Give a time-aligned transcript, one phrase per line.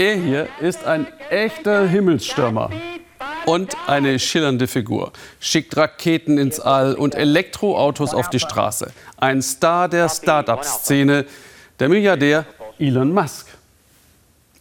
[0.00, 2.70] Er hier ist ein echter Himmelsstürmer
[3.44, 5.12] und eine schillernde Figur.
[5.40, 8.94] Schickt Raketen ins All und Elektroautos auf die Straße.
[9.18, 11.26] Ein Star der Start-up-Szene,
[11.78, 12.46] der Milliardär
[12.78, 13.48] Elon Musk.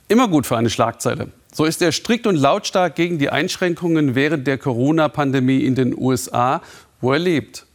[0.10, 1.30] Immer gut für eine Schlagzeile.
[1.54, 6.62] So ist er strikt und lautstark gegen die Einschränkungen während der Corona-Pandemie in den USA,
[7.00, 7.66] wo er lebt.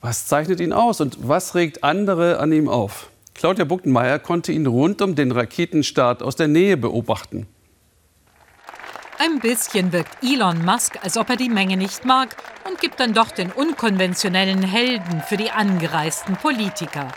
[0.00, 3.08] Was zeichnet ihn aus und was regt andere an ihm auf?
[3.38, 7.46] Claudia Buckenmeier konnte ihn rund um den Raketenstart aus der Nähe beobachten.
[9.16, 12.34] Ein bisschen wirkt Elon Musk, als ob er die Menge nicht mag
[12.68, 17.12] und gibt dann doch den unkonventionellen Helden für die angereisten Politiker.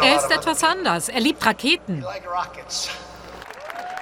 [0.00, 1.08] Er ist etwas anders.
[1.08, 2.04] Er liebt Raketen.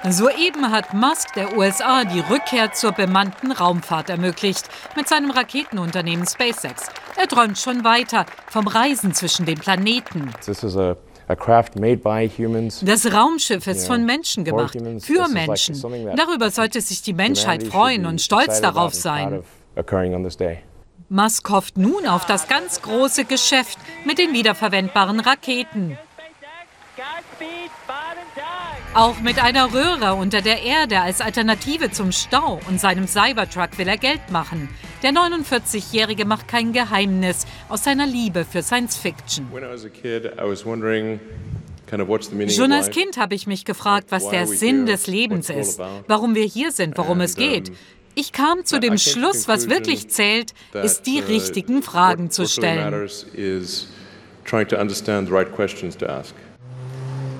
[0.09, 6.87] Soeben hat Musk der USA die Rückkehr zur bemannten Raumfahrt ermöglicht mit seinem Raketenunternehmen SpaceX.
[7.17, 10.31] Er träumt schon weiter vom Reisen zwischen den Planeten.
[12.81, 16.15] Das Raumschiff ist von Menschen gemacht, für Menschen.
[16.15, 19.43] Darüber sollte sich die Menschheit freuen und stolz darauf sein.
[21.09, 25.97] Musk hofft nun auf das ganz große Geschäft mit den wiederverwendbaren Raketen.
[28.93, 33.87] Auch mit einer Röhre unter der Erde als Alternative zum Stau und seinem Cybertruck will
[33.87, 34.67] er Geld machen.
[35.01, 39.47] Der 49-Jährige macht kein Geheimnis aus seiner Liebe für Science Fiction.
[42.49, 46.45] Schon als Kind habe ich mich gefragt, was der Sinn des Lebens ist, warum wir
[46.45, 47.71] hier sind, worum es geht.
[48.13, 53.07] Ich kam zu dem Schluss, was wirklich zählt, ist die uh, richtigen Fragen zu stellen.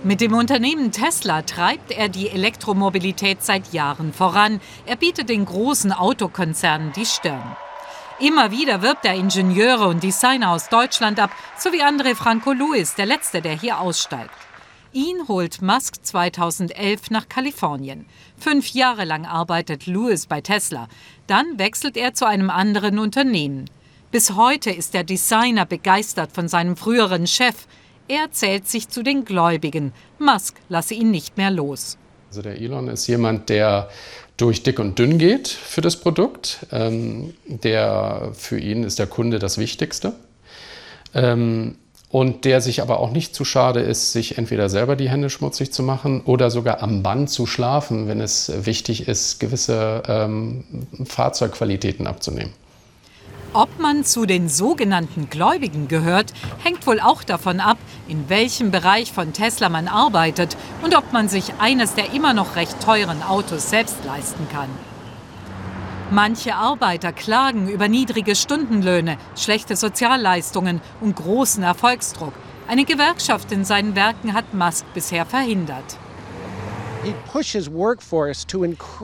[0.03, 4.59] Mit dem Unternehmen Tesla treibt er die Elektromobilität seit Jahren voran.
[4.87, 7.55] Er bietet den großen Autokonzernen die Stirn.
[8.19, 13.05] Immer wieder wirbt er Ingenieure und Designer aus Deutschland ab, sowie André Franco Lewis, der
[13.05, 14.33] letzte, der hier aussteigt.
[14.91, 18.07] Ihn holt Musk 2011 nach Kalifornien.
[18.39, 20.87] Fünf Jahre lang arbeitet Lewis bei Tesla.
[21.27, 23.69] Dann wechselt er zu einem anderen Unternehmen.
[24.09, 27.67] Bis heute ist der Designer begeistert von seinem früheren Chef,
[28.11, 29.93] er zählt sich zu den Gläubigen.
[30.19, 31.97] Musk lasse ihn nicht mehr los.
[32.29, 33.89] Also der Elon ist jemand, der
[34.35, 36.65] durch dick und dünn geht für das Produkt.
[36.73, 40.13] Ähm, der, für ihn ist der Kunde das Wichtigste.
[41.13, 41.75] Ähm,
[42.09, 45.71] und der sich aber auch nicht zu schade ist, sich entweder selber die Hände schmutzig
[45.71, 50.65] zu machen oder sogar am Band zu schlafen, wenn es wichtig ist, gewisse ähm,
[51.05, 52.51] Fahrzeugqualitäten abzunehmen.
[53.53, 56.31] Ob man zu den sogenannten Gläubigen gehört,
[56.63, 57.77] hängt wohl auch davon ab,
[58.11, 62.57] in welchem Bereich von Tesla man arbeitet und ob man sich eines der immer noch
[62.57, 64.67] recht teuren Autos selbst leisten kann.
[66.09, 72.33] Manche Arbeiter klagen über niedrige Stundenlöhne, schlechte Sozialleistungen und großen Erfolgsdruck.
[72.67, 75.97] Eine Gewerkschaft in seinen Werken hat Musk bisher verhindert.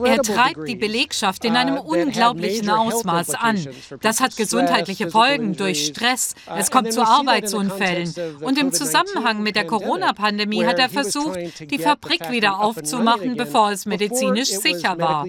[0.04, 3.66] Er treibt die Belegschaft in einem uh, unglaublichen Ausmaß an.
[4.00, 6.34] Das hat gesundheitliche Folgen durch Stress.
[6.46, 8.14] Uh, es kommt zu Arbeitsunfällen.
[8.40, 11.38] Und im Zusammenhang mit der Corona-Pandemie hat er versucht,
[11.70, 15.26] die Fabrik wieder aufzumachen, bevor es medizinisch sicher war.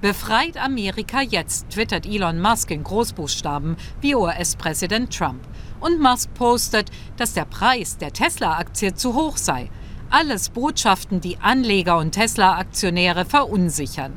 [0.00, 5.40] Befreit Amerika jetzt, twittert Elon Musk in Großbuchstaben wie US-Präsident Trump.
[5.80, 9.70] Und Musk postet, dass der Preis der Tesla-Aktie zu hoch sei.
[10.10, 14.14] Alles Botschaften, die Anleger und Tesla-Aktionäre verunsichern.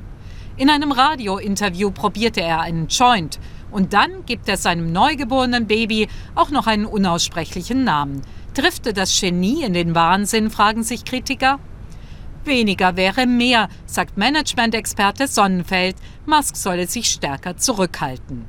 [0.56, 3.40] In einem Radiointerview probierte er einen Joint
[3.72, 8.22] und dann gibt er seinem neugeborenen Baby auch noch einen unaussprechlichen Namen.
[8.53, 11.59] Drifte das Genie in den Wahnsinn, fragen sich Kritiker.
[12.46, 15.97] Weniger wäre mehr, sagt Management-Experte Sonnenfeld.
[16.25, 18.46] Musk solle sich stärker zurückhalten.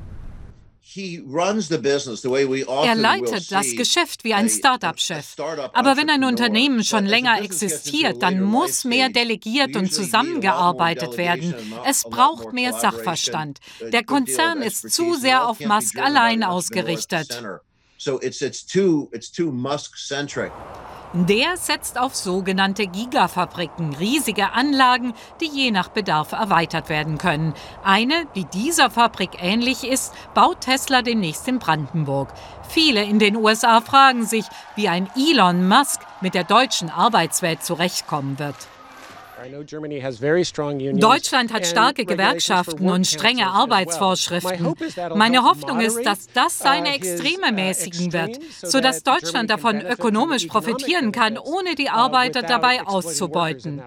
[2.84, 5.36] Er leitet das Geschäft wie ein Start-up-Chef.
[5.72, 11.54] Aber wenn ein Unternehmen schon länger existiert, dann muss mehr delegiert und zusammengearbeitet werden.
[11.86, 13.60] Es braucht mehr Sachverstand.
[13.80, 17.42] Der Konzern ist zu sehr auf Musk allein ausgerichtet.
[17.98, 20.50] So it's, it's too, it's too Musk-centric.
[21.14, 25.12] Der setzt auf sogenannte Gigafabriken, riesige Anlagen,
[25.42, 27.52] die je nach Bedarf erweitert werden können.
[27.84, 32.32] Eine, die dieser Fabrik ähnlich ist, baut Tesla demnächst in Brandenburg.
[32.66, 38.38] Viele in den USA fragen sich, wie ein Elon Musk mit der deutschen Arbeitswelt zurechtkommen
[38.38, 38.56] wird.
[40.94, 44.74] Deutschland hat starke Gewerkschaften und strenge Arbeitsvorschriften.
[45.14, 51.12] Meine Hoffnung ist, dass das uh, seine Extreme mäßigen wird, sodass Deutschland davon ökonomisch profitieren
[51.12, 53.82] kann, ohne die uh, Arbeiter dabei auszubeuten.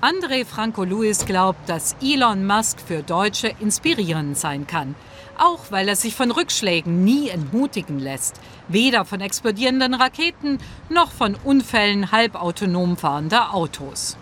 [0.00, 4.94] André Franco Lewis glaubt, dass Elon Musk für Deutsche inspirierend sein kann.
[5.38, 8.40] Auch weil er sich von Rückschlägen nie entmutigen lässt.
[8.68, 10.58] Weder von explodierenden Raketen
[10.90, 14.16] noch von Unfällen halbautonom fahrender Autos.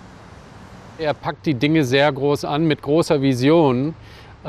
[0.98, 3.94] Er packt die Dinge sehr groß an, mit großer Vision.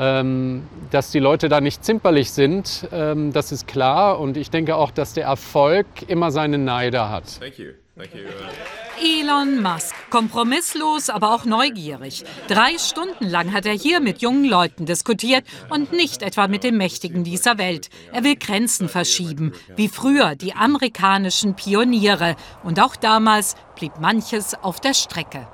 [0.00, 0.62] Ähm,
[0.92, 4.20] dass die Leute da nicht zimperlich sind, ähm, das ist klar.
[4.20, 7.24] Und ich denke auch, dass der Erfolg immer seine Neider hat.
[7.40, 7.70] Thank you.
[7.96, 8.20] Thank you.
[9.02, 12.24] Elon Musk, kompromisslos, aber auch neugierig.
[12.48, 16.76] Drei Stunden lang hat er hier mit jungen Leuten diskutiert und nicht etwa mit den
[16.76, 17.90] Mächtigen dieser Welt.
[18.12, 22.36] Er will Grenzen verschieben, wie früher die amerikanischen Pioniere.
[22.62, 25.48] Und auch damals blieb manches auf der Strecke.